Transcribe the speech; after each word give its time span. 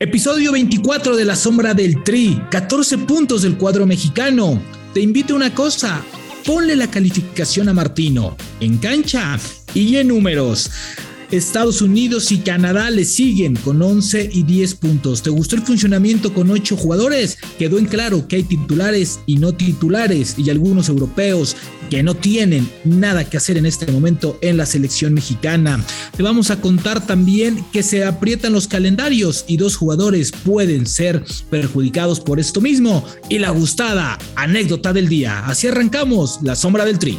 Episodio 0.00 0.52
24 0.52 1.16
de 1.16 1.24
La 1.24 1.34
Sombra 1.34 1.74
del 1.74 2.04
Tri, 2.04 2.40
14 2.52 2.98
puntos 2.98 3.42
del 3.42 3.56
cuadro 3.56 3.84
mexicano. 3.84 4.62
Te 4.94 5.00
invito 5.00 5.32
a 5.32 5.38
una 5.38 5.52
cosa, 5.52 6.04
ponle 6.46 6.76
la 6.76 6.88
calificación 6.88 7.68
a 7.68 7.72
Martino, 7.72 8.36
en 8.60 8.78
cancha 8.78 9.36
y 9.74 9.96
en 9.96 10.06
números. 10.06 10.70
Estados 11.30 11.82
Unidos 11.82 12.32
y 12.32 12.38
Canadá 12.38 12.90
le 12.90 13.04
siguen 13.04 13.54
con 13.56 13.82
11 13.82 14.30
y 14.32 14.44
10 14.44 14.74
puntos. 14.76 15.22
¿Te 15.22 15.30
gustó 15.30 15.56
el 15.56 15.62
funcionamiento 15.62 16.32
con 16.32 16.50
8 16.50 16.76
jugadores? 16.76 17.38
Quedó 17.58 17.78
en 17.78 17.86
claro 17.86 18.26
que 18.26 18.36
hay 18.36 18.42
titulares 18.44 19.20
y 19.26 19.36
no 19.36 19.52
titulares 19.52 20.36
y 20.38 20.48
algunos 20.48 20.88
europeos 20.88 21.56
que 21.90 22.02
no 22.02 22.14
tienen 22.14 22.70
nada 22.84 23.24
que 23.28 23.36
hacer 23.36 23.56
en 23.58 23.66
este 23.66 23.90
momento 23.90 24.38
en 24.40 24.56
la 24.56 24.66
selección 24.66 25.14
mexicana. 25.14 25.84
Te 26.16 26.22
vamos 26.22 26.50
a 26.50 26.60
contar 26.60 27.06
también 27.06 27.64
que 27.72 27.82
se 27.82 28.04
aprietan 28.04 28.52
los 28.52 28.68
calendarios 28.68 29.44
y 29.48 29.56
dos 29.56 29.76
jugadores 29.76 30.32
pueden 30.32 30.86
ser 30.86 31.24
perjudicados 31.50 32.20
por 32.20 32.40
esto 32.40 32.60
mismo. 32.60 33.04
Y 33.28 33.38
la 33.38 33.50
gustada 33.50 34.18
anécdota 34.36 34.92
del 34.92 35.08
día. 35.08 35.46
Así 35.46 35.66
arrancamos 35.66 36.40
la 36.42 36.56
sombra 36.56 36.84
del 36.84 36.98
tri. 36.98 37.18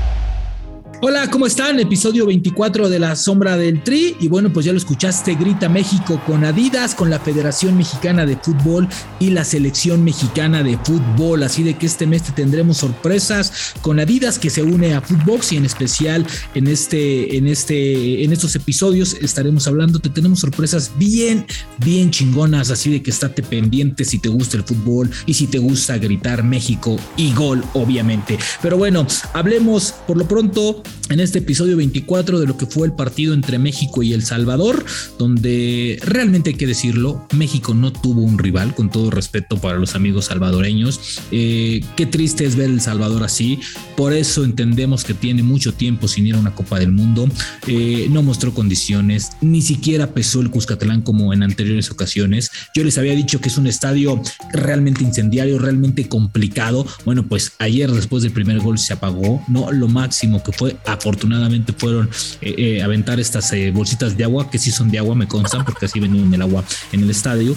Hola, 1.03 1.31
¿cómo 1.31 1.47
están? 1.47 1.79
Episodio 1.79 2.27
24 2.27 2.87
de 2.87 2.99
La 2.99 3.15
Sombra 3.15 3.57
del 3.57 3.81
Tri. 3.81 4.15
Y 4.19 4.27
bueno, 4.27 4.53
pues 4.53 4.67
ya 4.67 4.71
lo 4.71 4.77
escuchaste, 4.77 5.33
Grita 5.33 5.67
México 5.67 6.21
con 6.27 6.45
Adidas, 6.45 6.93
con 6.93 7.09
la 7.09 7.19
Federación 7.19 7.75
Mexicana 7.75 8.23
de 8.27 8.37
Fútbol 8.37 8.87
y 9.19 9.31
la 9.31 9.43
Selección 9.43 10.03
Mexicana 10.03 10.61
de 10.61 10.77
Fútbol. 10.77 11.41
Así 11.41 11.63
de 11.63 11.75
que 11.75 11.87
este 11.87 12.05
mes 12.05 12.21
te 12.21 12.33
tendremos 12.33 12.77
sorpresas 12.77 13.73
con 13.81 13.99
Adidas 13.99 14.37
que 14.37 14.51
se 14.51 14.61
une 14.61 14.93
a 14.93 15.01
Footbox 15.01 15.53
y 15.53 15.57
en 15.57 15.65
especial 15.65 16.23
en 16.53 16.67
este, 16.67 17.35
en 17.35 17.47
este, 17.47 18.23
en 18.23 18.31
estos 18.31 18.55
episodios 18.55 19.15
estaremos 19.15 19.67
hablando. 19.67 19.97
Te 19.97 20.09
tenemos 20.09 20.41
sorpresas 20.41 20.91
bien, 20.99 21.47
bien 21.79 22.11
chingonas. 22.11 22.69
Así 22.69 22.91
de 22.91 23.01
que 23.01 23.09
estate 23.09 23.41
pendiente 23.41 24.05
si 24.05 24.19
te 24.19 24.29
gusta 24.29 24.57
el 24.57 24.63
fútbol 24.63 25.09
y 25.25 25.33
si 25.33 25.47
te 25.47 25.57
gusta 25.57 25.97
gritar 25.97 26.43
México 26.43 26.95
y 27.17 27.33
gol, 27.33 27.63
obviamente. 27.73 28.37
Pero 28.61 28.77
bueno, 28.77 29.07
hablemos 29.33 29.95
por 30.05 30.17
lo 30.17 30.27
pronto 30.27 30.83
en 31.09 31.19
este 31.19 31.39
episodio 31.39 31.77
24 31.77 32.39
de 32.39 32.47
lo 32.47 32.57
que 32.57 32.65
fue 32.65 32.87
el 32.87 32.93
partido 32.93 33.33
entre 33.33 33.59
México 33.59 34.01
y 34.01 34.13
El 34.13 34.23
Salvador, 34.23 34.85
donde 35.19 35.99
realmente 36.03 36.51
hay 36.51 36.55
que 36.55 36.67
decirlo, 36.67 37.27
México 37.33 37.73
no 37.73 37.91
tuvo 37.91 38.21
un 38.21 38.37
rival, 38.37 38.73
con 38.73 38.89
todo 38.89 39.11
respeto 39.11 39.57
para 39.57 39.77
los 39.77 39.95
amigos 39.95 40.25
salvadoreños. 40.25 41.19
Eh, 41.31 41.83
qué 41.97 42.05
triste 42.05 42.45
es 42.45 42.55
ver 42.55 42.69
El 42.69 42.81
Salvador 42.81 43.23
así, 43.23 43.59
por 43.97 44.13
eso 44.13 44.43
entendemos 44.45 45.03
que 45.03 45.13
tiene 45.13 45.43
mucho 45.43 45.73
tiempo 45.73 46.07
sin 46.07 46.27
ir 46.27 46.35
a 46.35 46.39
una 46.39 46.55
Copa 46.55 46.79
del 46.79 46.91
Mundo, 46.91 47.27
eh, 47.67 48.07
no 48.09 48.23
mostró 48.23 48.53
condiciones, 48.53 49.31
ni 49.41 49.61
siquiera 49.61 50.13
pesó 50.13 50.41
el 50.41 50.49
Cuscatlán 50.49 51.01
como 51.01 51.33
en 51.33 51.43
anteriores 51.43 51.91
ocasiones. 51.91 52.51
Yo 52.73 52.83
les 52.83 52.97
había 52.97 53.15
dicho 53.15 53.41
que 53.41 53.49
es 53.49 53.57
un 53.57 53.67
estadio 53.67 54.21
realmente 54.53 55.03
incendiario, 55.03 55.59
realmente 55.59 56.07
complicado. 56.07 56.85
Bueno, 57.05 57.27
pues 57.27 57.53
ayer 57.59 57.91
después 57.91 58.23
del 58.23 58.31
primer 58.31 58.59
gol 58.59 58.77
se 58.77 58.93
apagó, 58.93 59.43
¿no? 59.47 59.71
Lo 59.71 59.87
máximo 59.87 60.41
que 60.43 60.51
fue 60.51 60.77
afortunadamente 60.85 61.73
fueron 61.73 62.09
eh, 62.41 62.55
eh, 62.57 62.83
aventar 62.83 63.19
estas 63.19 63.51
eh, 63.53 63.71
bolsitas 63.71 64.17
de 64.17 64.23
agua, 64.23 64.49
que 64.49 64.59
sí 64.59 64.71
son 64.71 64.89
de 64.89 64.99
agua, 64.99 65.15
me 65.15 65.27
constan, 65.27 65.65
porque 65.65 65.85
así 65.85 65.99
venían 65.99 66.33
el 66.33 66.41
agua 66.41 66.63
en 66.91 67.01
el 67.01 67.09
estadio. 67.09 67.55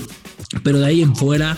Pero 0.63 0.79
de 0.79 0.87
ahí 0.87 1.03
en 1.03 1.17
fuera 1.17 1.57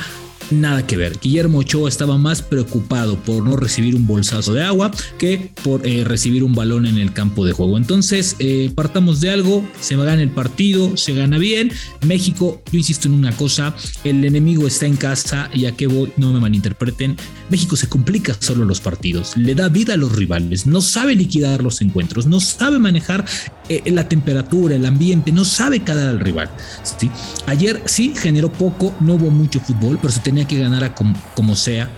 nada 0.51 0.87
que 0.87 0.97
ver. 0.97 1.19
Guillermo 1.21 1.59
Ochoa 1.59 1.89
estaba 1.89 2.19
más 2.19 2.43
preocupado 2.43 3.17
por 3.17 3.45
no 3.45 3.57
recibir 3.57 3.95
un 3.95 4.07
bolsazo 4.07 4.55
de 4.55 4.63
agua 4.63 4.91
que 5.19 5.51
por 5.63 5.87
eh, 5.87 6.05
recibir 6.05 6.45
un 6.45 6.55
balón 6.55 6.87
en 6.87 6.99
el 6.99 7.13
campo 7.13 7.45
de 7.45 7.53
juego. 7.53 7.77
Entonces, 7.77 8.37
eh, 8.39 8.71
partamos 8.75 9.21
de 9.21 9.31
algo, 9.31 9.67
se 9.81 9.97
gana 9.97 10.23
el 10.23 10.31
partido, 10.31 10.97
se 10.97 11.15
gana 11.15 11.39
bien. 11.39 11.73
México, 12.07 12.63
yo 12.71 12.79
insisto 12.79 13.09
en 13.09 13.15
una 13.15 13.33
cosa, 13.33 13.75
el 14.05 14.25
enemigo 14.25 14.67
está 14.67 14.87
en 14.87 14.97
casa 14.97 15.51
y 15.53 15.67
a 15.67 15.73
qué 15.73 15.87
voy, 15.87 16.13
no 16.17 16.33
me 16.33 16.41
malinterpreten. 16.41 17.17
México 17.51 17.77
se 17.77 17.89
complica 17.89 18.37
solo 18.39 18.65
los 18.65 18.81
partidos, 18.81 19.37
le 19.37 19.55
da 19.55 19.69
vida 19.69 19.95
a 19.95 19.97
los 19.97 20.13
rivales, 20.13 20.67
no 20.67 20.81
sabe 20.81 21.15
liquidar 21.15 21.63
los 21.63 21.81
encuentros, 21.81 22.27
no 22.27 22.41
sabe 22.41 22.79
manejar 22.79 23.25
eh, 23.69 23.83
la 23.87 24.09
temperatura, 24.09 24.77
el 24.77 24.87
ambiente, 24.87 25.33
no 25.33 25.45
sabe 25.45 25.81
cada 25.83 26.11
al 26.11 26.21
rival. 26.21 26.49
¿sí? 26.83 27.11
Ayer 27.47 27.83
sí 27.87 28.15
generó 28.17 28.53
poco, 28.53 28.95
no 29.01 29.15
hubo 29.15 29.31
mucho 29.31 29.61
fútbol, 29.61 29.99
pero 30.01 30.13
se 30.13 30.21
tenía 30.21 30.47
que 30.47 30.59
ganar 30.59 30.85
a 30.85 30.95
como, 30.95 31.57
sea. 31.57 31.91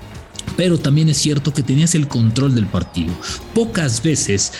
Pero 0.56 0.79
también 0.79 1.09
es 1.09 1.19
cierto 1.19 1.53
que 1.53 1.62
tenías 1.62 1.95
el 1.95 2.09
control 2.09 2.55
del 2.55 2.67
partido. 2.67 3.15
Pocas 3.55 4.03
veces 4.03 4.53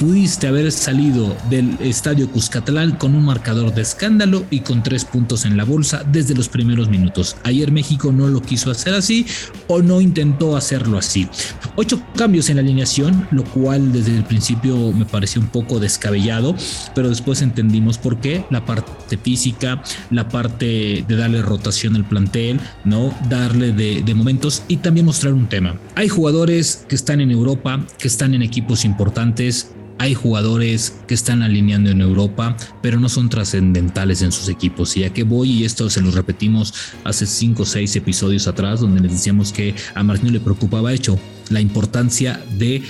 pudiste 0.00 0.46
haber 0.46 0.72
salido 0.72 1.36
del 1.50 1.76
estadio 1.78 2.30
Cuscatlán 2.30 2.92
con 2.92 3.14
un 3.14 3.22
marcador 3.22 3.74
de 3.74 3.82
escándalo 3.82 4.46
y 4.48 4.60
con 4.60 4.82
tres 4.82 5.04
puntos 5.04 5.44
en 5.44 5.58
la 5.58 5.64
bolsa 5.64 6.02
desde 6.10 6.34
los 6.34 6.48
primeros 6.48 6.88
minutos. 6.88 7.36
Ayer 7.44 7.70
México 7.70 8.10
no 8.10 8.26
lo 8.26 8.40
quiso 8.40 8.70
hacer 8.70 8.94
así 8.94 9.26
o 9.68 9.82
no 9.82 10.00
intentó 10.00 10.56
hacerlo 10.56 10.96
así. 10.96 11.28
Ocho 11.76 12.02
cambios 12.16 12.48
en 12.48 12.56
la 12.56 12.62
alineación, 12.62 13.28
lo 13.30 13.44
cual 13.44 13.92
desde 13.92 14.16
el 14.16 14.24
principio 14.24 14.90
me 14.92 15.04
pareció 15.04 15.42
un 15.42 15.48
poco 15.48 15.78
descabellado, 15.78 16.56
pero 16.94 17.10
después 17.10 17.42
entendimos 17.42 17.98
por 17.98 18.20
qué. 18.20 18.46
La 18.48 18.64
parte 18.64 19.18
física, 19.18 19.82
la 20.10 20.30
parte 20.30 21.04
de 21.06 21.16
darle 21.16 21.42
rotación 21.42 21.94
al 21.94 22.08
plantel, 22.08 22.58
¿no? 22.86 23.14
Darle 23.28 23.72
de, 23.72 24.02
de 24.02 24.14
momentos 24.14 24.62
y 24.66 24.78
también 24.78 25.04
mostrar 25.04 25.34
un 25.34 25.46
tema. 25.46 25.78
Hay 25.94 26.08
jugadores 26.08 26.86
que 26.88 26.94
están 26.94 27.20
en 27.20 27.30
Europa, 27.30 27.84
que 27.98 28.08
están 28.08 28.32
en 28.32 28.40
equipos 28.40 28.86
importantes, 28.86 29.72
hay 30.00 30.14
jugadores 30.14 30.94
que 31.06 31.12
están 31.12 31.42
alineando 31.42 31.90
en 31.90 32.00
Europa, 32.00 32.56
pero 32.80 32.98
no 32.98 33.10
son 33.10 33.28
trascendentales 33.28 34.22
en 34.22 34.32
sus 34.32 34.48
equipos. 34.48 34.96
Y 34.96 35.04
a 35.04 35.12
qué 35.12 35.24
voy, 35.24 35.50
y 35.50 35.64
esto 35.66 35.90
se 35.90 36.00
lo 36.00 36.10
repetimos 36.10 36.72
hace 37.04 37.26
5 37.26 37.62
o 37.62 37.66
6 37.66 37.96
episodios 37.96 38.48
atrás, 38.48 38.80
donde 38.80 39.02
les 39.02 39.12
decíamos 39.12 39.52
que 39.52 39.74
a 39.94 40.02
Martino 40.02 40.32
le 40.32 40.40
preocupaba 40.40 40.94
hecho 40.94 41.18
la 41.50 41.60
importancia 41.60 42.42
de 42.56 42.82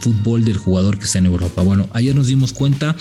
fútbol 0.00 0.44
del 0.44 0.56
jugador 0.56 0.98
que 0.98 1.04
está 1.04 1.18
en 1.18 1.26
Europa. 1.26 1.62
Bueno, 1.62 1.88
ayer 1.92 2.16
nos 2.16 2.26
dimos 2.26 2.52
cuenta 2.52 2.96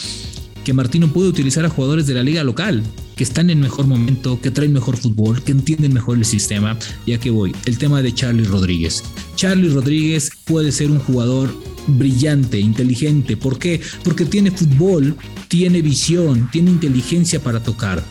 que 0.64 0.74
Martino 0.74 1.08
puede 1.08 1.30
utilizar 1.30 1.66
a 1.66 1.70
jugadores 1.70 2.06
de 2.06 2.14
la 2.14 2.22
liga 2.22 2.44
local, 2.44 2.84
que 3.16 3.24
están 3.24 3.50
en 3.50 3.62
mejor 3.62 3.88
momento, 3.88 4.40
que 4.40 4.52
traen 4.52 4.74
mejor 4.74 4.96
fútbol, 4.96 5.42
que 5.42 5.54
entienden 5.54 5.92
mejor 5.92 6.20
el 6.20 6.26
sistema. 6.26 6.78
Ya 7.08 7.20
que 7.20 7.32
voy, 7.32 7.56
el 7.66 7.80
tema 7.80 8.04
de 8.04 8.14
Charlie 8.14 8.46
Rodríguez. 8.46 9.04
Charlie 9.36 9.70
Rodríguez 9.70 10.30
puede 10.46 10.72
ser 10.72 10.92
un 10.92 11.00
jugador 11.00 11.52
brillante, 11.88 12.60
inteligente. 12.60 13.38
¿Por 13.38 13.60
qué? 13.60 13.82
Porque 14.04 14.26
tiene 14.26 14.52
fútbol, 14.52 15.16
tiene 15.48 15.82
visión, 15.82 16.50
tiene 16.52 16.72
inteligencia 16.72 17.40
para 17.42 17.62
tocar 17.62 18.04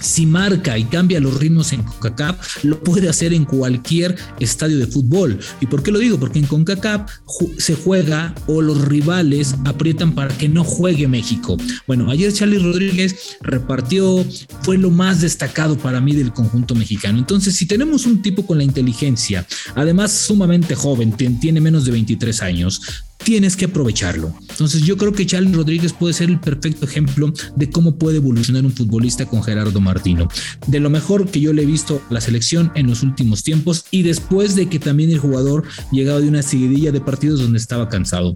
si 0.00 0.26
marca 0.26 0.78
y 0.78 0.84
cambia 0.84 1.20
los 1.20 1.38
ritmos 1.38 1.72
en 1.72 1.82
CONCACAF, 1.82 2.64
lo 2.64 2.82
puede 2.82 3.08
hacer 3.08 3.32
en 3.32 3.44
cualquier 3.44 4.16
estadio 4.40 4.78
de 4.78 4.86
fútbol. 4.86 5.38
¿Y 5.60 5.66
por 5.66 5.82
qué 5.82 5.90
lo 5.90 5.98
digo? 5.98 6.18
Porque 6.18 6.38
en 6.38 6.46
CONCACAF 6.46 7.10
se 7.58 7.74
juega 7.74 8.34
o 8.46 8.62
los 8.62 8.82
rivales 8.82 9.54
aprietan 9.64 10.14
para 10.14 10.36
que 10.36 10.48
no 10.48 10.64
juegue 10.64 11.08
México. 11.08 11.56
Bueno, 11.86 12.10
ayer 12.10 12.32
Charlie 12.32 12.58
Rodríguez 12.58 13.36
repartió, 13.40 14.24
fue 14.62 14.78
lo 14.78 14.90
más 14.90 15.20
destacado 15.20 15.76
para 15.76 16.00
mí 16.00 16.14
del 16.14 16.32
conjunto 16.32 16.74
mexicano. 16.74 17.18
Entonces, 17.18 17.56
si 17.56 17.66
tenemos 17.66 18.06
un 18.06 18.22
tipo 18.22 18.46
con 18.46 18.58
la 18.58 18.64
inteligencia, 18.64 19.46
además 19.74 20.12
sumamente 20.12 20.74
joven, 20.74 21.12
tiene 21.12 21.60
menos 21.60 21.84
de 21.84 21.92
23 21.92 22.42
años, 22.42 22.80
tienes 23.28 23.58
que 23.58 23.66
aprovecharlo. 23.66 24.32
Entonces 24.48 24.80
yo 24.84 24.96
creo 24.96 25.12
que 25.12 25.26
Charlie 25.26 25.52
Rodríguez 25.52 25.92
puede 25.92 26.14
ser 26.14 26.30
el 26.30 26.40
perfecto 26.40 26.86
ejemplo 26.86 27.30
de 27.56 27.68
cómo 27.68 27.96
puede 27.96 28.16
evolucionar 28.16 28.64
un 28.64 28.72
futbolista 28.72 29.26
con 29.26 29.42
Gerardo 29.42 29.82
Martino. 29.82 30.28
De 30.66 30.80
lo 30.80 30.88
mejor 30.88 31.30
que 31.30 31.38
yo 31.38 31.52
le 31.52 31.60
he 31.60 31.66
visto 31.66 32.00
la 32.08 32.22
selección 32.22 32.72
en 32.74 32.86
los 32.86 33.02
últimos 33.02 33.42
tiempos 33.42 33.84
y 33.90 34.02
después 34.02 34.56
de 34.56 34.70
que 34.70 34.78
también 34.78 35.10
el 35.10 35.18
jugador 35.18 35.64
llegaba 35.92 36.20
de 36.20 36.28
una 36.28 36.40
seguidilla 36.40 36.90
de 36.90 37.02
partidos 37.02 37.42
donde 37.42 37.58
estaba 37.58 37.90
cansado. 37.90 38.32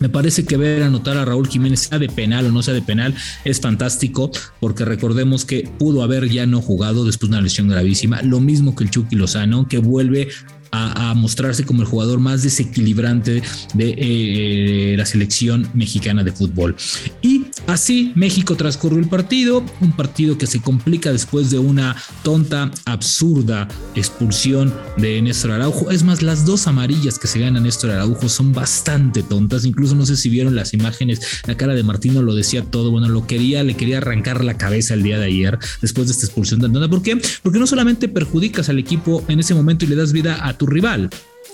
Me 0.00 0.08
parece 0.08 0.44
que 0.44 0.56
ver 0.56 0.82
anotar 0.82 1.18
a 1.18 1.24
Raúl 1.24 1.46
Jiménez, 1.46 1.78
sea 1.78 2.00
de 2.00 2.08
penal 2.08 2.46
o 2.46 2.50
no 2.50 2.64
sea 2.64 2.74
de 2.74 2.82
penal, 2.82 3.14
es 3.44 3.60
fantástico, 3.60 4.32
porque 4.58 4.84
recordemos 4.84 5.44
que 5.44 5.70
pudo 5.78 6.02
haber 6.02 6.28
ya 6.28 6.46
no 6.46 6.60
jugado 6.60 7.04
después 7.04 7.30
de 7.30 7.36
una 7.36 7.44
lesión 7.44 7.68
gravísima, 7.68 8.22
lo 8.22 8.40
mismo 8.40 8.74
que 8.74 8.82
el 8.82 8.90
Chucky 8.90 9.14
Lozano, 9.14 9.68
que 9.68 9.78
vuelve 9.78 10.30
a, 10.72 11.14
mostrarse 11.14 11.64
como 11.64 11.82
el 11.82 11.88
jugador 11.88 12.18
más 12.18 12.42
desequilibrante 12.42 13.42
de 13.74 13.94
eh, 13.98 14.94
la 14.96 15.04
selección 15.04 15.68
mexicana 15.74 16.24
de 16.24 16.32
fútbol. 16.32 16.74
Y 17.20 17.41
así 17.72 18.12
México 18.14 18.54
transcurrió 18.56 18.98
el 18.98 19.08
partido, 19.08 19.64
un 19.80 19.92
partido 19.92 20.38
que 20.38 20.46
se 20.46 20.60
complica 20.60 21.10
después 21.10 21.50
de 21.50 21.58
una 21.58 21.96
tonta, 22.22 22.70
absurda 22.84 23.68
expulsión 23.94 24.72
de 24.96 25.20
Néstor 25.22 25.52
Araujo. 25.52 25.90
Es 25.90 26.04
más, 26.04 26.22
las 26.22 26.44
dos 26.44 26.66
amarillas 26.66 27.18
que 27.18 27.28
se 27.28 27.40
gana 27.40 27.60
Néstor 27.60 27.90
Araujo 27.90 28.28
son 28.28 28.52
bastante 28.52 29.22
tontas. 29.22 29.64
Incluso 29.64 29.94
no 29.94 30.06
sé 30.06 30.16
si 30.16 30.28
vieron 30.28 30.54
las 30.54 30.74
imágenes, 30.74 31.42
la 31.46 31.56
cara 31.56 31.74
de 31.74 31.82
Martino 31.82 32.22
lo 32.22 32.34
decía 32.34 32.62
todo. 32.62 32.90
Bueno, 32.90 33.08
lo 33.08 33.26
quería, 33.26 33.62
le 33.62 33.74
quería 33.74 33.98
arrancar 33.98 34.44
la 34.44 34.56
cabeza 34.56 34.94
el 34.94 35.02
día 35.02 35.18
de 35.18 35.26
ayer 35.26 35.58
después 35.80 36.06
de 36.08 36.12
esta 36.12 36.26
expulsión 36.26 36.60
de 36.60 36.66
Andona. 36.66 36.88
¿Por 36.88 37.02
qué? 37.02 37.20
Porque 37.42 37.58
no 37.58 37.66
solamente 37.66 38.08
perjudicas 38.08 38.68
al 38.68 38.78
equipo 38.78 39.24
en 39.28 39.40
ese 39.40 39.54
momento 39.54 39.84
y 39.84 39.88
le 39.88 39.96
das 39.96 40.12
vida 40.12 40.46
a 40.46 40.56
tu 40.56 40.66
rival, 40.66 41.10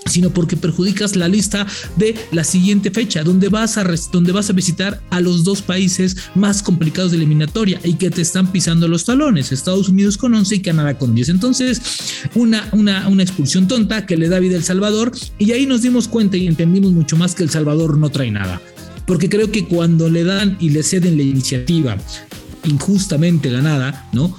sino 0.06 0.30
porque 0.30 0.56
perjudicas 0.56 1.16
la 1.16 1.28
lista 1.28 1.66
de 1.96 2.14
la 2.32 2.44
siguiente 2.44 2.90
fecha, 2.90 3.22
donde 3.22 3.48
vas 3.48 3.76
a, 3.78 3.84
donde 4.12 4.32
vas 4.32 4.50
a 4.50 4.52
visitar 4.52 5.02
a 5.10 5.20
los 5.20 5.44
dos 5.44 5.62
países 5.62 6.16
más 6.34 6.62
complicados 6.62 7.10
de 7.10 7.18
eliminatoria 7.18 7.80
y 7.84 7.94
que 7.94 8.10
te 8.10 8.22
están 8.22 8.50
pisando 8.50 8.88
los 8.88 9.04
talones, 9.04 9.52
Estados 9.52 9.88
Unidos 9.88 10.16
con 10.16 10.34
11 10.34 10.56
y 10.56 10.60
Canadá 10.60 10.98
con 10.98 11.14
10. 11.14 11.28
Entonces, 11.30 11.80
una, 12.34 12.68
una, 12.72 13.08
una 13.08 13.22
expulsión 13.22 13.68
tonta 13.68 14.06
que 14.06 14.16
le 14.16 14.28
da 14.28 14.38
vida 14.38 14.54
a 14.54 14.58
El 14.58 14.64
Salvador 14.64 15.12
y 15.38 15.52
ahí 15.52 15.66
nos 15.66 15.82
dimos 15.82 16.08
cuenta 16.08 16.36
y 16.36 16.46
entendimos 16.46 16.92
mucho 16.92 17.16
más 17.16 17.34
que 17.34 17.42
El 17.42 17.50
Salvador 17.50 17.98
no 17.98 18.10
trae 18.10 18.30
nada. 18.30 18.60
Porque 19.06 19.30
creo 19.30 19.50
que 19.50 19.66
cuando 19.66 20.10
le 20.10 20.24
dan 20.24 20.58
y 20.60 20.70
le 20.70 20.82
ceden 20.82 21.16
la 21.16 21.22
iniciativa 21.22 21.96
injustamente 22.64 23.50
ganada, 23.50 24.08
¿no? 24.12 24.36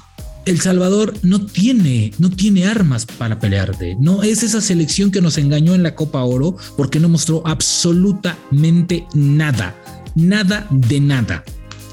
El 0.50 0.60
Salvador 0.60 1.13
no 1.22 1.46
tiene, 1.46 2.12
no 2.18 2.31
tiene 2.31 2.66
armas 2.66 3.06
para 3.06 3.40
pelearte. 3.40 3.96
No 4.00 4.24
es 4.24 4.42
esa 4.42 4.62
selección 4.62 5.12
que 5.12 5.22
nos 5.22 5.38
engañó 5.38 5.75
en 5.75 5.84
la 5.84 5.94
Copa 5.94 6.24
Oro 6.24 6.57
porque 6.75 7.00
no 7.00 7.07
mostró 7.07 7.44
absolutamente 7.46 9.06
nada, 9.13 9.75
nada 10.16 10.66
de 10.72 11.01
nada. 11.01 11.44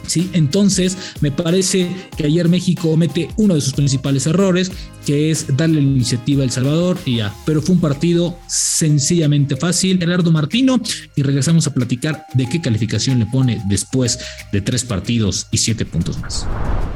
¿Sí? 0.07 0.31
Entonces, 0.33 0.97
me 1.21 1.31
parece 1.31 1.89
que 2.17 2.27
ayer 2.27 2.49
México 2.49 2.91
comete 2.91 3.29
uno 3.37 3.55
de 3.55 3.61
sus 3.61 3.73
principales 3.73 4.27
errores, 4.27 4.71
que 5.05 5.31
es 5.31 5.57
darle 5.57 5.77
la 5.77 5.87
iniciativa 5.89 6.43
a 6.43 6.45
El 6.45 6.51
Salvador 6.51 6.99
y 7.05 7.19
ya. 7.19 7.35
Pero 7.45 7.63
fue 7.63 7.75
un 7.75 7.81
partido 7.81 8.37
sencillamente 8.47 9.57
fácil. 9.57 9.99
Gerardo 9.99 10.33
Martino, 10.33 10.81
y 11.15 11.23
regresamos 11.23 11.67
a 11.67 11.75
platicar 11.75 12.27
de 12.35 12.49
qué 12.49 12.61
calificación 12.61 13.19
le 13.19 13.27
pone 13.27 13.63
después 13.69 14.19
de 14.53 14.61
tres 14.61 14.85
partidos 14.85 15.47
y 15.51 15.59
siete 15.59 15.85
puntos 15.85 16.19
más. 16.21 16.47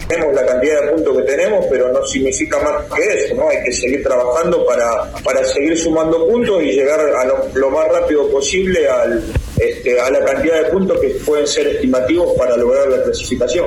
Tenemos 0.08 0.34
la 0.34 0.44
cantidad 0.44 0.82
de 0.82 0.92
puntos 0.92 1.16
que 1.18 1.22
tenemos, 1.22 1.66
pero 1.70 1.92
no 1.92 2.04
significa 2.06 2.58
más 2.58 2.84
que 2.92 3.24
eso, 3.24 3.34
¿no? 3.36 3.48
Hay 3.48 3.62
que 3.64 3.72
seguir 3.72 4.02
trabajando 4.02 4.66
para, 4.66 5.12
para 5.22 5.44
seguir 5.44 5.78
sumando 5.78 6.26
puntos 6.26 6.62
y 6.62 6.72
llegar 6.72 7.00
a 7.00 7.24
lo, 7.54 7.70
más 7.70 7.88
rápido 7.92 8.28
posible 8.30 8.88
al, 8.88 9.22
este, 9.60 10.00
a 10.00 10.10
la 10.10 10.24
cantidad 10.24 10.64
de 10.64 10.70
puntos 10.70 10.98
que 11.00 11.08
pueden 11.24 11.46
ser 11.46 11.66
estimativos 11.66 12.36
para 12.36 12.56
lograr 12.56 12.88
la 12.88 13.02
clasificación. 13.02 13.66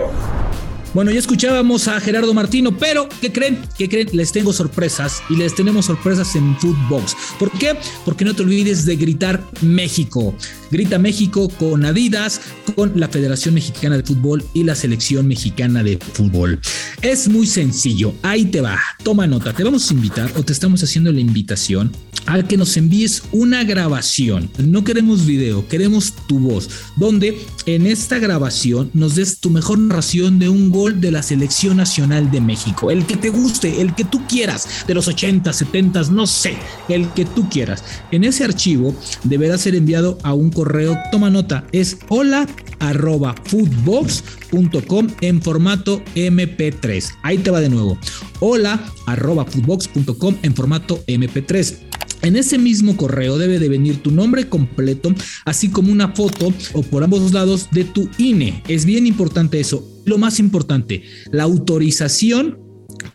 Bueno, 0.94 1.10
ya 1.10 1.18
escuchábamos 1.18 1.88
a 1.88 2.00
Gerardo 2.00 2.36
Martino, 2.36 2.78
pero 2.78 3.10
¿qué 3.20 3.32
creen? 3.32 3.60
¿Qué 3.80 3.90
creen? 3.90 4.10
Les 4.14 4.32
tengo 4.32 4.54
sorpresas 4.54 5.24
y 5.28 5.36
les 5.36 5.56
tenemos 5.56 5.88
sorpresas 5.88 6.36
en 6.36 6.56
Footbox. 6.60 7.16
¿Por 7.40 7.50
qué? 7.58 7.76
Porque 8.06 8.24
no 8.24 8.36
te 8.36 8.44
olvides 8.44 8.86
de 8.86 8.96
gritar 8.96 9.44
México. 9.62 10.36
Grita 10.70 11.00
México 11.00 11.50
con 11.50 11.84
Adidas, 11.84 12.42
con 12.76 12.92
la 12.96 13.08
Federación 13.08 13.56
Mexicana 13.56 13.98
de 13.98 14.04
Fútbol 14.04 14.44
y 14.54 14.66
la 14.66 14.76
Selección 14.76 15.28
Mexicana 15.28 15.82
de 15.82 15.98
Fútbol. 15.98 16.60
Es 17.02 17.28
muy 17.28 17.48
sencillo, 17.48 18.14
ahí 18.22 18.46
te 18.46 18.62
va. 18.62 18.80
Toma 19.04 19.26
nota, 19.26 19.52
te 19.52 19.64
vamos 19.64 19.90
a 19.90 19.94
invitar 19.96 20.32
o 20.36 20.44
te 20.44 20.54
estamos 20.54 20.84
haciendo 20.84 21.12
la 21.12 21.22
invitación 21.22 21.92
a 22.26 22.42
que 22.44 22.58
nos 22.58 22.78
envíes 22.78 23.24
una 23.32 23.64
grabación. 23.64 24.50
No 24.58 24.84
queremos 24.84 25.26
video, 25.26 25.68
queremos 25.68 26.14
tu 26.28 26.40
voz, 26.40 26.70
donde 26.96 27.38
en 27.66 27.86
esta 27.86 28.20
grabación 28.20 28.90
nos 28.94 29.16
des 29.16 29.40
tu 29.40 29.50
mejor 29.50 29.80
narración 29.80 30.40
de 30.40 30.50
un 30.50 30.70
gol 30.70 30.83
de 30.92 31.12
la 31.12 31.24
selección 31.24 31.78
nacional 31.78 32.30
de 32.30 32.42
México. 32.42 32.92
El 32.92 33.06
que 33.06 33.16
te 33.16 33.30
guste, 33.30 33.82
el 33.82 33.96
que 33.96 34.04
tú 34.04 34.26
quieras, 34.28 34.68
de 34.86 34.94
los 34.94 35.08
80, 35.08 35.54
70, 35.54 36.04
no 36.12 36.28
sé, 36.28 36.56
el 36.90 37.10
que 37.10 37.26
tú 37.26 37.50
quieras. 37.50 37.84
En 38.12 38.24
ese 38.24 38.44
archivo 38.44 38.94
deberá 39.24 39.58
ser 39.58 39.76
enviado 39.76 40.18
a 40.24 40.34
un 40.34 40.50
correo, 40.52 40.98
toma 41.12 41.30
nota, 41.30 41.66
es 41.72 41.98
hola 42.10 42.48
arroba 42.80 43.36
foodbox.com 43.46 45.08
en 45.22 45.42
formato 45.42 46.04
MP3. 46.16 47.14
Ahí 47.24 47.38
te 47.38 47.52
va 47.52 47.62
de 47.62 47.70
nuevo. 47.70 47.98
Hola 48.40 48.84
arroba 49.06 49.46
foodbox.com 49.46 50.36
en 50.42 50.54
formato 50.54 51.04
MP3. 51.08 51.93
En 52.24 52.38
ese 52.38 52.58
mismo 52.58 52.96
correo 52.96 53.38
debe 53.38 53.60
de 53.60 53.68
venir 53.68 54.02
tu 54.02 54.10
nombre 54.10 54.48
completo, 54.48 55.14
así 55.44 55.70
como 55.70 55.92
una 55.92 56.16
foto 56.16 56.54
o 56.72 56.82
por 56.82 57.04
ambos 57.04 57.34
lados 57.34 57.68
de 57.72 57.84
tu 57.84 58.10
INE. 58.18 58.64
Es 58.70 58.86
bien 58.86 59.06
importante 59.06 59.60
eso. 59.60 59.86
Lo 60.06 60.18
más 60.18 60.40
importante, 60.40 61.04
la 61.32 61.44
autorización 61.44 62.60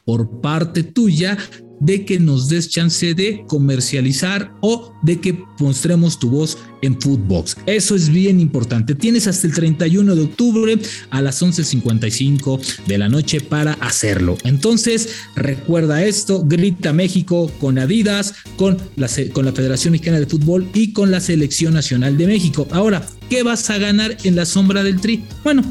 por 0.05 0.43
parte 0.43 0.83
tuya 0.83 1.39
de 1.81 2.05
que 2.05 2.19
nos 2.19 2.49
des 2.49 2.69
chance 2.69 3.15
de 3.15 3.45
comercializar 3.47 4.53
o 4.61 4.93
de 5.03 5.21
que 5.21 5.45
mostremos 5.59 6.19
tu 6.19 6.31
voz 6.31 6.59
en 6.83 7.01
Foodbox. 7.01 7.57
Eso 7.67 7.95
es 7.95 8.09
bien 8.09 8.41
importante. 8.41 8.95
Tienes 8.95 9.27
hasta 9.27 9.47
el 9.47 9.55
31 9.55 10.15
de 10.15 10.23
octubre 10.23 10.79
a 11.11 11.23
las 11.23 11.43
11.55 11.43 12.85
de 12.87 12.99
la 12.99 13.09
noche 13.09 13.41
para 13.41 13.73
hacerlo. 13.75 14.37
Entonces, 14.45 15.09
recuerda 15.35 16.05
esto, 16.05 16.45
grita 16.45 16.93
México 16.93 17.51
con 17.61 17.79
Adidas, 17.79 18.35
con 18.57 18.77
la, 18.97 19.09
con 19.33 19.45
la 19.45 19.53
Federación 19.53 19.93
Mexicana 19.93 20.21
de 20.21 20.27
Fútbol 20.27 20.69
y 20.75 20.93
con 20.93 21.11
la 21.11 21.21
Selección 21.21 21.75
Nacional 21.75 22.17
de 22.17 22.27
México. 22.27 22.69
Ahora, 22.71 23.07
¿qué 23.29 23.43
vas 23.43 23.69
a 23.71 23.79
ganar 23.79 24.17
en 24.25 24.37
la 24.37 24.45
sombra 24.45 24.83
del 24.83 25.01
tri? 25.01 25.25
Bueno, 25.43 25.63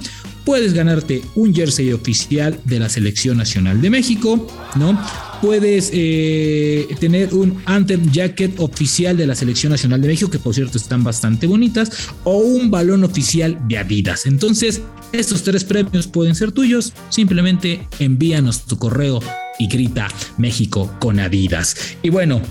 puedes 0.47 0.73
ganarte 0.73 1.21
un 1.35 1.53
jersey 1.53 1.91
oficial 1.91 2.57
de 2.63 2.79
la 2.79 2.87
Selección 2.87 3.35
Nacional 3.35 3.81
de 3.81 3.89
México, 3.89 4.47
¿no? 4.77 4.97
puedes 5.41 5.89
eh, 5.91 6.87
tener 7.01 7.33
un 7.33 7.61
Anthem 7.65 8.09
Jacket 8.13 8.57
oficial 8.61 9.17
de 9.17 9.27
la 9.27 9.35
Selección 9.35 9.73
Nacional 9.73 10.01
de 10.01 10.07
México, 10.07 10.31
que 10.31 10.39
por 10.39 10.55
cierto 10.55 10.77
están 10.77 11.03
bastante 11.03 11.47
bonitas, 11.47 11.91
o 12.23 12.37
un 12.37 12.71
balón 12.71 13.03
oficial 13.03 13.59
de 13.67 13.77
Adidas. 13.77 14.25
Entonces, 14.25 14.81
estos 15.11 15.43
tres 15.43 15.65
premios 15.65 16.07
pueden 16.07 16.33
ser 16.33 16.53
tuyos. 16.53 16.93
Simplemente 17.09 17.85
envíanos 17.99 18.63
tu 18.63 18.77
correo 18.77 19.19
y 19.59 19.67
grita 19.67 20.07
México 20.37 20.89
con 20.99 21.19
Adidas. 21.19 21.75
Y 22.03 22.09
bueno, 22.09 22.41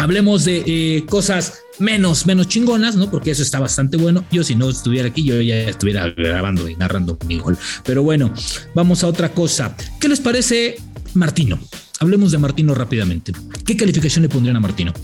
hablemos 0.00 0.46
de 0.46 0.64
eh, 0.66 1.04
cosas 1.06 1.60
menos, 1.78 2.26
menos 2.26 2.48
chingonas, 2.48 2.96
¿no? 2.96 3.10
Porque 3.10 3.30
eso 3.30 3.42
está 3.42 3.60
bastante 3.60 3.98
bueno. 3.98 4.24
Yo 4.32 4.42
si 4.42 4.54
no 4.54 4.70
estuviera 4.70 5.08
aquí, 5.08 5.24
yo 5.24 5.40
ya 5.42 5.56
estuviera 5.56 6.08
grabando 6.08 6.68
y 6.68 6.74
narrando 6.76 7.18
mi 7.26 7.38
gol. 7.38 7.58
Pero 7.84 8.02
bueno, 8.02 8.32
vamos 8.74 9.04
a 9.04 9.08
otra 9.08 9.32
cosa. 9.32 9.76
¿Qué 10.00 10.08
les 10.08 10.20
parece 10.20 10.76
Martino? 11.12 11.58
Hablemos 11.98 12.32
de 12.32 12.38
Martino 12.38 12.74
rápidamente. 12.74 13.32
¿Qué 13.66 13.76
calificación 13.76 14.22
le 14.22 14.30
pondrían 14.30 14.56
a 14.56 14.60
Martino? 14.60 14.94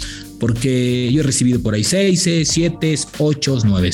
Porque 0.40 1.10
yo 1.12 1.20
he 1.20 1.24
recibido 1.24 1.60
por 1.60 1.74
ahí 1.74 1.84
6, 1.84 2.44
7, 2.44 2.98
8, 3.18 3.58
9. 3.64 3.90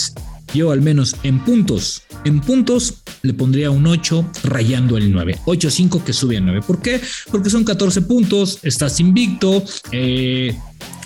Yo 0.55 0.70
al 0.70 0.82
menos 0.82 1.16
en 1.25 1.40
puntos, 1.40 2.02
en 2.25 2.40
puntos 2.40 3.02
le 3.22 3.32
pondría 3.32 3.70
un 3.70 3.87
8 3.87 4.31
rayando 4.44 4.96
el 4.98 5.10
9. 5.10 5.40
8, 5.46 5.70
5 5.70 6.05
que 6.05 6.12
sube 6.12 6.37
a 6.37 6.40
9. 6.40 6.60
¿Por 6.64 6.81
qué? 6.81 7.00
Porque 7.31 7.50
son 7.50 7.64
14 7.64 8.02
puntos, 8.02 8.58
estás 8.62 9.00
invicto, 9.00 9.64
eh, 9.90 10.55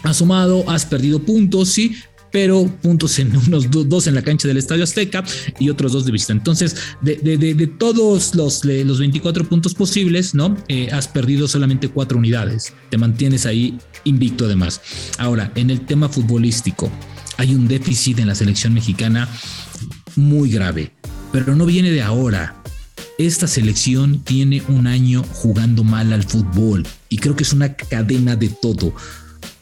has 0.06 0.18
sumado, 0.18 0.68
has 0.70 0.86
perdido 0.86 1.20
puntos, 1.20 1.68
sí, 1.70 1.96
pero 2.30 2.66
puntos 2.82 3.18
en 3.18 3.36
unos 3.36 3.70
dos 3.70 4.06
en 4.06 4.14
la 4.14 4.22
cancha 4.22 4.46
del 4.46 4.56
Estadio 4.56 4.84
Azteca 4.84 5.24
y 5.58 5.70
otros 5.70 5.92
dos 5.92 6.04
de 6.04 6.12
vista. 6.12 6.32
Entonces, 6.32 6.76
de, 7.00 7.72
todos 7.78 8.34
los, 8.34 8.64
los 8.64 8.98
24 8.98 9.48
puntos 9.48 9.74
posibles, 9.74 10.34
¿no? 10.34 10.56
Eh, 10.68 10.88
has 10.92 11.08
perdido 11.08 11.48
solamente 11.48 11.88
cuatro 11.88 12.18
unidades. 12.18 12.72
Te 12.90 12.98
mantienes 12.98 13.46
ahí 13.46 13.78
invicto 14.04 14.44
además. 14.44 14.80
Ahora, 15.18 15.50
en 15.54 15.70
el 15.70 15.86
tema 15.86 16.08
futbolístico, 16.08 16.90
hay 17.38 17.54
un 17.54 17.68
déficit 17.68 18.18
en 18.18 18.28
la 18.28 18.34
selección 18.34 18.74
mexicana 18.74 19.28
muy 20.14 20.50
grave, 20.50 20.92
pero 21.32 21.56
no 21.56 21.66
viene 21.66 21.90
de 21.90 22.02
ahora. 22.02 22.62
Esta 23.18 23.46
selección 23.46 24.20
tiene 24.20 24.62
un 24.68 24.86
año 24.86 25.22
jugando 25.22 25.84
mal 25.84 26.12
al 26.12 26.22
fútbol 26.22 26.86
y 27.08 27.16
creo 27.16 27.34
que 27.34 27.44
es 27.44 27.54
una 27.54 27.74
cadena 27.74 28.36
de 28.36 28.50
todo 28.50 28.94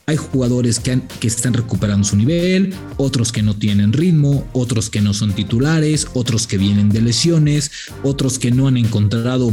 hay 0.06 0.16
jugadores 0.16 0.80
que, 0.80 1.00
están 1.22 1.54
recuperando 1.54 2.06
su 2.06 2.16
nivel, 2.16 2.74
otros 2.96 3.32
que 3.32 3.42
no 3.42 3.56
tienen 3.56 3.92
ritmo, 3.92 4.46
otros 4.52 4.90
que 4.90 5.00
no 5.00 5.14
son 5.14 5.32
titulares, 5.32 6.08
otros 6.14 6.46
que 6.46 6.58
vienen 6.58 6.90
de 6.90 7.00
lesiones, 7.00 7.70
otros 8.02 8.38
que 8.38 8.50
no 8.50 8.68
han 8.68 8.76
encontrado 8.76 9.52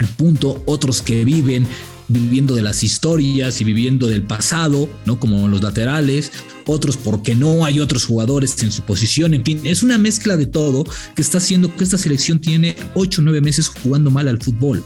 el 0.00 0.06
punto, 0.08 0.62
otros 0.66 1.02
que 1.02 1.24
viven 1.24 1.66
viviendo 2.08 2.54
de 2.54 2.62
las 2.62 2.82
historias 2.82 3.60
y 3.60 3.64
viviendo 3.64 4.06
del 4.06 4.22
pasado, 4.22 4.90
¿no? 5.06 5.18
Como 5.18 5.48
los 5.48 5.62
laterales, 5.62 6.32
otros 6.66 6.96
porque 6.96 7.34
no 7.34 7.64
hay 7.64 7.80
otros 7.80 8.04
jugadores 8.04 8.62
en 8.62 8.72
su 8.72 8.82
posición, 8.82 9.32
en 9.32 9.44
fin, 9.44 9.60
es 9.64 9.82
una 9.82 9.96
mezcla 9.96 10.36
de 10.36 10.46
todo 10.46 10.84
que 11.14 11.22
está 11.22 11.38
haciendo 11.38 11.74
que 11.74 11.84
esta 11.84 11.96
selección 11.96 12.40
tiene 12.40 12.76
8 12.94 13.20
o 13.20 13.24
9 13.24 13.40
meses 13.40 13.68
jugando 13.68 14.10
mal 14.10 14.28
al 14.28 14.42
fútbol. 14.42 14.84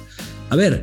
A 0.51 0.57
ver, 0.57 0.83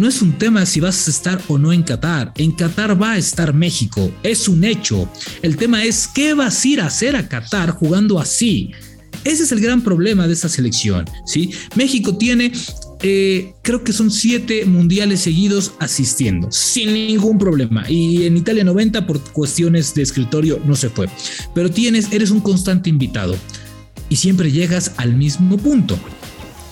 no 0.00 0.08
es 0.08 0.22
un 0.22 0.32
tema 0.32 0.64
si 0.64 0.80
vas 0.80 1.06
a 1.06 1.10
estar 1.10 1.42
o 1.46 1.58
no 1.58 1.72
en 1.72 1.82
Qatar. 1.82 2.32
En 2.36 2.52
Qatar 2.52 3.00
va 3.00 3.12
a 3.12 3.18
estar 3.18 3.52
México. 3.52 4.10
Es 4.22 4.48
un 4.48 4.64
hecho. 4.64 5.08
El 5.42 5.56
tema 5.56 5.84
es 5.84 6.08
qué 6.08 6.32
vas 6.32 6.64
a 6.64 6.68
ir 6.68 6.80
a 6.80 6.86
hacer 6.86 7.14
a 7.16 7.28
Qatar 7.28 7.70
jugando 7.70 8.18
así. 8.18 8.72
Ese 9.24 9.42
es 9.42 9.52
el 9.52 9.60
gran 9.60 9.82
problema 9.82 10.26
de 10.26 10.32
esta 10.32 10.48
selección. 10.48 11.04
¿sí? 11.26 11.52
México 11.74 12.16
tiene 12.16 12.50
eh, 13.02 13.52
creo 13.62 13.84
que 13.84 13.92
son 13.92 14.10
siete 14.10 14.64
mundiales 14.64 15.20
seguidos 15.20 15.72
asistiendo, 15.78 16.50
sin 16.50 16.94
ningún 16.94 17.38
problema. 17.38 17.84
Y 17.88 18.24
en 18.24 18.38
Italia 18.38 18.64
90 18.64 19.06
por 19.06 19.20
cuestiones 19.32 19.94
de 19.94 20.02
escritorio 20.02 20.60
no 20.64 20.76
se 20.76 20.88
fue. 20.88 21.08
Pero 21.54 21.70
tienes, 21.70 22.10
eres 22.10 22.30
un 22.30 22.40
constante 22.40 22.88
invitado 22.88 23.36
y 24.08 24.16
siempre 24.16 24.50
llegas 24.50 24.92
al 24.96 25.14
mismo 25.14 25.58
punto. 25.58 25.98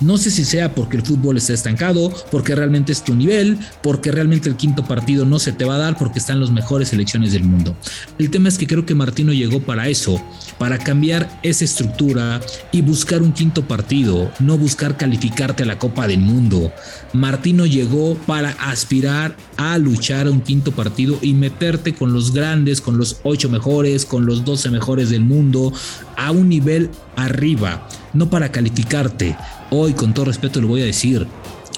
No 0.00 0.17
sé 0.17 0.31
si 0.31 0.45
sea 0.45 0.75
porque 0.75 0.97
el 0.97 1.02
fútbol 1.05 1.37
está 1.37 1.52
estancado, 1.52 2.12
porque 2.31 2.55
realmente 2.55 2.93
es 2.93 3.02
tu 3.02 3.17
nivel, 3.17 3.59
porque 3.83 4.12
realmente 4.12 4.49
el 4.49 4.57
quinto 4.57 4.85
partido 4.85 5.25
no 5.25 5.40
se 5.40 5.52
te 5.52 5.64
va 5.64 5.75
a 5.75 5.78
dar 5.78 5.99
porque 5.99 6.21
están 6.21 6.38
las 6.38 6.50
mejores 6.50 6.90
selecciones 6.90 7.33
del 7.33 7.43
mundo. 7.43 7.76
El 8.19 8.31
tema 8.31 8.49
es 8.49 8.59
que 8.59 8.69
creo 8.69 8.87
que 8.87 8.95
Martino 8.95 9.33
llegó 9.33 9.61
para 9.61 9.88
eso, 9.88 10.23
para 10.59 10.78
cambiar 10.78 11.40
esa 11.43 11.64
estructura 11.64 12.40
y 12.71 12.81
buscar 12.81 13.23
un 13.23 13.33
quinto 13.33 13.67
partido, 13.67 14.31
no 14.38 14.57
buscar 14.57 14.97
calificarte 14.97 15.64
a 15.64 15.67
la 15.67 15.78
Copa 15.78 16.07
del 16.07 16.21
Mundo. 16.21 16.73
Martino 17.12 17.67
llegó 17.67 18.14
para 18.14 18.50
aspirar 18.50 19.37
a 19.57 19.78
luchar 19.78 20.28
a 20.28 20.31
un 20.31 20.43
quinto 20.43 20.71
partido 20.73 21.19
y 21.23 21.35
meterte 21.35 21.95
con 21.95 22.12
los 22.12 22.33
grandes, 22.33 22.81
con 22.81 22.99
los 22.99 23.19
ocho 23.25 23.49
mejores, 23.49 24.07
con 24.07 24.26
los 24.26 24.45
doce 24.45 24.71
mejores 24.71 25.11
del 25.11 25.23
mundo, 25.23 25.73
a 26.17 26.31
un 26.31 26.49
nivel 26.49 26.90
arriba, 27.17 27.88
no 28.12 28.31
para 28.31 28.52
calificarte. 28.52 29.37
Hoy, 29.71 29.93
con 29.93 30.15
todo 30.15 30.25
respeto, 30.25 30.61
lo 30.63 30.69
voy 30.69 30.81
a 30.81 30.87
decir, 30.87 31.27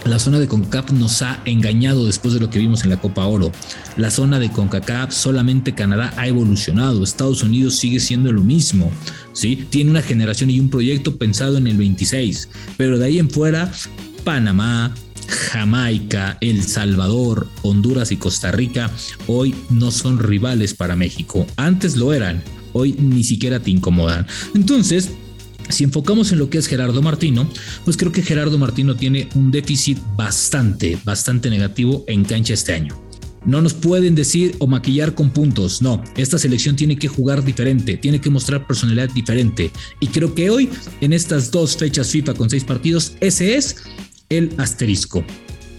la 0.04 0.20
zona 0.20 0.38
de 0.38 0.46
CONCACAF 0.46 0.92
nos 0.92 1.22
ha 1.22 1.42
engañado 1.44 2.06
después 2.06 2.32
de 2.32 2.40
lo 2.40 2.48
que 2.48 2.60
vimos 2.60 2.84
en 2.84 2.90
la 2.90 3.00
Copa 3.00 3.26
Oro. 3.26 3.50
La 3.96 4.10
zona 4.10 4.38
de 4.38 4.50
CONCACAF 4.50 5.12
solamente 5.12 5.74
Canadá 5.74 6.14
ha 6.16 6.28
evolucionado, 6.28 7.02
Estados 7.02 7.42
Unidos 7.42 7.76
sigue 7.76 7.98
siendo 7.98 8.32
lo 8.32 8.42
mismo, 8.42 8.92
¿sí? 9.32 9.66
Tiene 9.70 9.90
una 9.90 10.02
generación 10.02 10.50
y 10.50 10.60
un 10.60 10.70
proyecto 10.70 11.16
pensado 11.16 11.58
en 11.58 11.66
el 11.66 11.76
26, 11.76 12.48
pero 12.76 12.96
de 12.96 13.06
ahí 13.06 13.18
en 13.18 13.28
fuera 13.28 13.70
Panamá, 14.22 14.94
Jamaica, 15.26 16.38
El 16.40 16.62
Salvador, 16.62 17.48
Honduras 17.62 18.12
y 18.12 18.16
Costa 18.16 18.52
Rica 18.52 18.90
hoy 19.26 19.54
no 19.68 19.90
son 19.90 20.18
rivales 20.18 20.74
para 20.74 20.96
México. 20.96 21.46
Antes 21.56 21.96
lo 21.96 22.12
eran, 22.12 22.42
hoy 22.72 22.92
ni 22.92 23.24
siquiera 23.24 23.60
te 23.60 23.70
incomodan. 23.70 24.26
Entonces, 24.54 25.10
si 25.70 25.84
enfocamos 25.84 26.32
en 26.32 26.38
lo 26.38 26.50
que 26.50 26.58
es 26.58 26.66
Gerardo 26.66 27.02
Martino, 27.02 27.48
pues 27.84 27.96
creo 27.96 28.12
que 28.12 28.22
Gerardo 28.22 28.58
Martino 28.58 28.96
tiene 28.96 29.28
un 29.34 29.50
déficit 29.50 29.98
bastante, 30.16 30.98
bastante 31.04 31.50
negativo 31.50 32.04
en 32.06 32.24
cancha 32.24 32.54
este 32.54 32.74
año. 32.74 33.00
No 33.44 33.62
nos 33.62 33.72
pueden 33.72 34.14
decir 34.14 34.54
o 34.58 34.66
maquillar 34.66 35.14
con 35.14 35.30
puntos, 35.30 35.80
no, 35.80 36.02
esta 36.16 36.38
selección 36.38 36.76
tiene 36.76 36.96
que 36.96 37.08
jugar 37.08 37.42
diferente, 37.42 37.96
tiene 37.96 38.20
que 38.20 38.28
mostrar 38.28 38.66
personalidad 38.66 39.08
diferente. 39.10 39.70
Y 39.98 40.08
creo 40.08 40.34
que 40.34 40.50
hoy, 40.50 40.68
en 41.00 41.14
estas 41.14 41.50
dos 41.50 41.76
fechas 41.76 42.08
FIFA 42.10 42.34
con 42.34 42.50
seis 42.50 42.64
partidos, 42.64 43.14
ese 43.20 43.56
es 43.56 43.76
el 44.28 44.52
asterisco, 44.58 45.24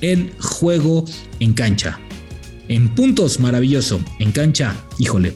el 0.02 0.32
juego 0.40 1.06
en 1.40 1.54
cancha. 1.54 2.00
En 2.68 2.96
puntos, 2.96 3.40
maravilloso, 3.40 4.02
en 4.20 4.32
cancha, 4.32 4.76
híjole, 4.98 5.36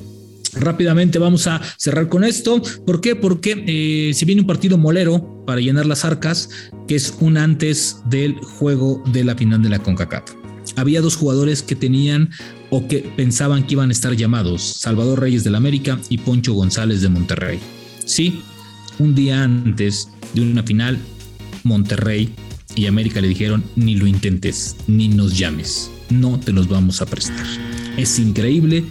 Rápidamente 0.56 1.20
vamos 1.20 1.48
a 1.48 1.62
cerrar 1.78 2.10
con 2.10 2.24
esto. 2.24 2.62
¿Por 2.86 3.02
qué? 3.02 3.16
Porque 3.16 3.64
eh, 3.68 4.14
se 4.14 4.26
viene 4.26 4.42
un 4.42 4.48
partido 4.48 4.78
molero 4.78 5.44
para 5.46 5.62
llenar 5.62 5.86
las 5.86 6.06
arcas, 6.06 6.50
que 6.88 6.96
es 6.96 7.14
un 7.20 7.38
antes 7.38 7.98
del 8.06 8.36
juego 8.36 9.04
de 9.12 9.24
la 9.24 9.36
final 9.36 9.62
de 9.62 9.70
la 9.70 9.80
CONCACAF. 9.80 10.32
Había 10.76 11.02
dos 11.02 11.16
jugadores 11.16 11.62
que 11.62 11.76
tenían 11.76 12.32
o 12.70 12.88
que 12.88 13.00
pensaban 13.16 13.66
que 13.66 13.74
iban 13.74 13.90
a 13.90 13.94
estar 13.94 14.14
llamados, 14.16 14.62
Salvador 14.62 15.22
Reyes 15.22 15.44
del 15.44 15.56
América 15.56 16.00
y 16.10 16.18
Poncho 16.18 16.54
González 16.54 17.02
de 17.02 17.10
Monterrey. 17.10 17.60
Sí, 18.06 18.42
un 19.00 19.16
día 19.16 19.44
antes 19.44 20.10
de 20.34 20.42
una 20.42 20.64
final, 20.64 20.98
Monterrey 21.64 22.34
y 22.76 22.88
América 22.88 23.22
le 23.22 23.28
dijeron, 23.28 23.64
ni 23.76 23.96
lo 23.96 24.08
intentes, 24.08 24.76
ni 24.88 25.08
nos 25.08 25.38
llames, 25.38 25.92
no 26.10 26.40
te 26.40 26.52
los 26.52 26.68
vamos 26.68 27.02
a 27.02 27.06
prestar. 27.06 27.46
Es 27.98 28.20
increíble 28.20 28.84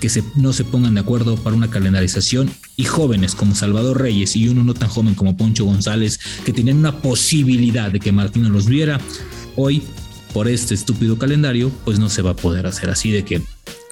que 0.00 0.10
no 0.34 0.52
se 0.52 0.64
pongan 0.64 0.94
de 0.94 1.00
acuerdo 1.00 1.36
para 1.36 1.56
una 1.56 1.70
calendarización 1.70 2.50
y 2.76 2.84
jóvenes 2.84 3.34
como 3.34 3.54
Salvador 3.54 4.00
Reyes 4.00 4.36
y 4.36 4.48
uno 4.48 4.64
no 4.64 4.74
tan 4.74 4.88
joven 4.88 5.14
como 5.14 5.36
Poncho 5.36 5.64
González 5.64 6.20
que 6.44 6.52
tenían 6.52 6.78
una 6.78 7.00
posibilidad 7.00 7.90
de 7.90 8.00
que 8.00 8.12
Martino 8.12 8.48
los 8.48 8.66
viera, 8.66 9.00
hoy 9.56 9.82
por 10.32 10.48
este 10.48 10.74
estúpido 10.74 11.18
calendario 11.18 11.70
pues 11.84 11.98
no 11.98 12.08
se 12.08 12.22
va 12.22 12.30
a 12.30 12.36
poder 12.36 12.66
hacer 12.66 12.90
así 12.90 13.10
de 13.10 13.24
que 13.24 13.42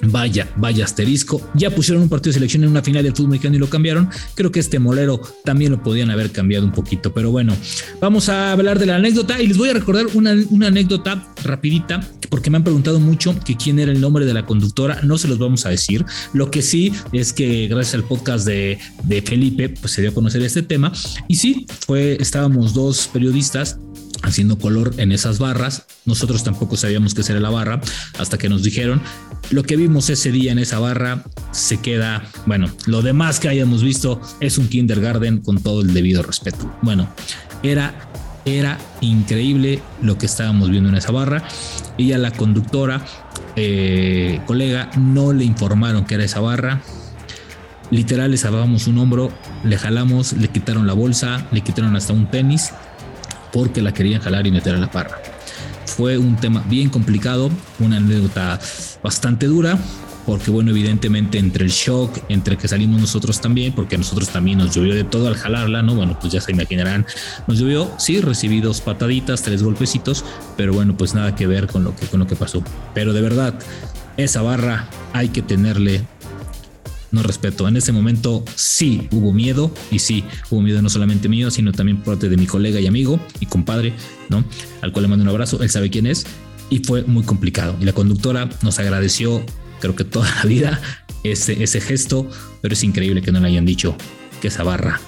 Vaya, 0.01 0.51
vaya 0.57 0.85
asterisco. 0.85 1.41
Ya 1.53 1.69
pusieron 1.69 2.03
un 2.03 2.09
partido 2.09 2.31
de 2.31 2.35
selección 2.35 2.63
en 2.63 2.69
una 2.69 2.81
final 2.81 3.03
del 3.03 3.15
fútbol 3.15 3.31
mexicano 3.31 3.55
y 3.55 3.59
lo 3.59 3.69
cambiaron. 3.69 4.09
Creo 4.35 4.51
que 4.51 4.59
este 4.59 4.79
molero 4.79 5.21
también 5.43 5.71
lo 5.71 5.81
podían 5.81 6.11
haber 6.11 6.31
cambiado 6.31 6.65
un 6.65 6.71
poquito. 6.71 7.13
Pero 7.13 7.31
bueno, 7.31 7.55
vamos 8.01 8.29
a 8.29 8.51
hablar 8.51 8.77
de 8.77 8.85
la 8.85 8.97
anécdota 8.97 9.41
y 9.41 9.47
les 9.47 9.57
voy 9.57 9.69
a 9.69 9.73
recordar 9.73 10.05
una, 10.13 10.31
anécdota 10.67 11.25
rapidita 11.43 12.01
porque 12.29 12.49
me 12.49 12.57
han 12.57 12.63
preguntado 12.63 12.99
mucho 12.99 13.35
quién 13.61 13.79
era 13.79 13.91
el 13.91 14.01
nombre 14.01 14.25
de 14.25 14.33
la 14.33 14.45
conductora. 14.45 14.99
No 15.03 15.17
se 15.17 15.27
los 15.27 15.37
vamos 15.37 15.65
a 15.65 15.69
decir. 15.69 16.05
Lo 16.33 16.51
que 16.51 16.61
sí 16.61 16.91
es 17.13 17.31
que 17.31 17.67
gracias 17.67 17.95
al 17.95 18.03
podcast 18.03 18.45
de, 18.45 18.79
de 19.03 19.21
Felipe, 19.21 19.69
pues 19.69 19.93
se 19.93 20.01
dio 20.01 20.11
a 20.11 20.13
conocer 20.13 20.41
este 20.41 20.61
tema. 20.61 20.91
Y 21.27 21.35
sí, 21.35 21.65
fue, 21.85 22.17
estábamos 22.19 22.73
dos 22.73 23.07
periodistas 23.07 23.79
haciendo 24.23 24.57
color 24.57 24.93
en 24.97 25.11
esas 25.11 25.39
barras. 25.39 25.85
Nosotros 26.05 26.43
tampoco 26.43 26.77
sabíamos 26.77 27.13
qué 27.13 27.21
era 27.29 27.39
la 27.39 27.49
barra 27.49 27.81
hasta 28.17 28.37
que 28.37 28.49
nos 28.49 28.63
dijeron. 28.63 29.01
Lo 29.51 29.63
que 29.63 29.75
vimos 29.75 30.09
ese 30.09 30.31
día 30.31 30.51
en 30.51 30.59
esa 30.59 30.79
barra 30.79 31.23
se 31.51 31.77
queda, 31.77 32.23
bueno, 32.45 32.67
lo 32.85 33.01
demás 33.01 33.39
que 33.39 33.49
hayamos 33.49 33.83
visto 33.83 34.21
es 34.39 34.57
un 34.57 34.67
kindergarten 34.67 35.41
con 35.41 35.61
todo 35.61 35.81
el 35.81 35.93
debido 35.93 36.23
respeto. 36.23 36.73
Bueno, 36.81 37.07
era, 37.63 37.93
era 38.45 38.77
increíble 39.01 39.81
lo 40.01 40.17
que 40.17 40.25
estábamos 40.25 40.69
viendo 40.69 40.89
en 40.89 40.95
esa 40.95 41.11
barra. 41.11 41.43
Y 41.97 42.11
a 42.13 42.17
la 42.17 42.31
conductora, 42.31 43.05
eh, 43.55 44.41
colega, 44.45 44.89
no 44.97 45.33
le 45.33 45.45
informaron 45.45 46.05
que 46.05 46.15
era 46.15 46.23
esa 46.23 46.39
barra. 46.39 46.81
Literal, 47.91 48.31
le 48.31 48.37
salvamos 48.37 48.87
un 48.87 48.97
hombro, 48.97 49.31
le 49.63 49.77
jalamos, 49.77 50.33
le 50.33 50.47
quitaron 50.47 50.87
la 50.87 50.93
bolsa, 50.93 51.47
le 51.51 51.61
quitaron 51.61 51.95
hasta 51.95 52.13
un 52.13 52.29
tenis 52.31 52.71
porque 53.55 53.81
la 53.81 53.93
querían 53.93 54.21
jalar 54.21 54.45
y 54.45 54.51
meter 54.51 54.75
a 54.75 54.77
la 54.77 54.91
parra. 54.91 55.21
Fue 55.85 56.17
un 56.17 56.35
tema 56.35 56.61
bien 56.67 56.89
complicado, 56.89 57.49
una 57.79 57.95
anécdota 57.95 58.59
bastante 59.01 59.45
dura, 59.45 59.79
porque 60.25 60.51
bueno, 60.51 60.71
evidentemente 60.71 61.37
entre 61.37 61.63
el 61.63 61.71
shock, 61.71 62.19
entre 62.27 62.57
que 62.57 62.67
salimos 62.67 62.99
nosotros 62.99 63.39
también, 63.39 63.71
porque 63.71 63.95
a 63.95 63.97
nosotros 63.97 64.27
también 64.27 64.57
nos 64.57 64.75
llovió 64.75 64.93
de 64.93 65.05
todo 65.05 65.29
al 65.29 65.37
jalarla, 65.37 65.83
¿no? 65.83 65.95
Bueno, 65.95 66.17
pues 66.19 66.33
ya 66.33 66.41
se 66.41 66.51
imaginarán, 66.51 67.05
nos 67.47 67.57
llovió, 67.57 67.89
sí, 67.97 68.19
recibí 68.19 68.59
dos 68.59 68.81
pataditas, 68.81 69.41
tres 69.41 69.63
golpecitos, 69.63 70.25
pero 70.57 70.73
bueno, 70.73 70.97
pues 70.97 71.15
nada 71.15 71.33
que 71.33 71.47
ver 71.47 71.67
con 71.67 71.85
lo 71.85 71.95
que, 71.95 72.07
con 72.07 72.19
lo 72.19 72.27
que 72.27 72.35
pasó. 72.35 72.61
Pero 72.93 73.13
de 73.13 73.21
verdad, 73.21 73.53
esa 74.17 74.41
barra 74.41 74.89
hay 75.13 75.29
que 75.29 75.41
tenerle 75.41 76.03
no 77.15 77.23
respeto. 77.23 77.67
En 77.67 77.77
ese 77.77 77.91
momento 77.91 78.43
sí 78.55 79.07
hubo 79.11 79.33
miedo 79.33 79.71
y 79.89 79.99
sí 79.99 80.23
hubo 80.49 80.61
miedo 80.61 80.81
no 80.81 80.89
solamente 80.89 81.27
mío, 81.27 81.49
sino 81.49 81.71
también 81.71 81.97
por 81.97 82.15
parte 82.15 82.29
de 82.29 82.37
mi 82.37 82.45
colega 82.45 82.79
y 82.79 82.87
amigo 82.87 83.19
y 83.39 83.47
compadre, 83.47 83.93
¿no? 84.29 84.43
Al 84.81 84.91
cual 84.91 85.03
le 85.03 85.09
mando 85.09 85.23
un 85.23 85.29
abrazo, 85.29 85.61
él 85.63 85.69
sabe 85.69 85.89
quién 85.89 86.05
es 86.05 86.25
y 86.69 86.79
fue 86.79 87.03
muy 87.03 87.23
complicado. 87.23 87.75
Y 87.81 87.85
la 87.85 87.93
conductora 87.93 88.49
nos 88.61 88.77
agradeció, 88.79 89.43
creo 89.79 89.95
que 89.95 90.03
toda 90.03 90.29
la 90.35 90.43
vida, 90.43 90.81
ese, 91.23 91.63
ese 91.63 91.81
gesto, 91.81 92.29
pero 92.61 92.73
es 92.73 92.83
increíble 92.83 93.21
que 93.21 93.31
no 93.31 93.39
le 93.39 93.47
hayan 93.47 93.65
dicho 93.65 93.95
que 94.41 94.49
esa 94.49 94.63
barra 94.63 94.99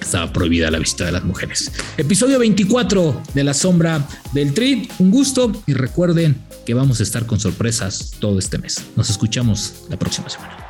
estaba 0.00 0.32
prohibida 0.32 0.68
a 0.68 0.70
la 0.70 0.78
vista 0.78 1.04
de 1.04 1.12
las 1.12 1.24
mujeres. 1.24 1.70
Episodio 1.96 2.38
24 2.38 3.22
de 3.34 3.44
La 3.44 3.54
Sombra 3.54 4.06
del 4.32 4.54
Tri. 4.54 4.88
Un 4.98 5.10
gusto 5.10 5.52
y 5.66 5.74
recuerden 5.74 6.36
que 6.64 6.74
vamos 6.74 7.00
a 7.00 7.02
estar 7.02 7.26
con 7.26 7.38
sorpresas 7.38 8.12
todo 8.18 8.38
este 8.38 8.58
mes. 8.58 8.84
Nos 8.96 9.10
escuchamos 9.10 9.74
la 9.88 9.98
próxima 9.98 10.28
semana. 10.28 10.69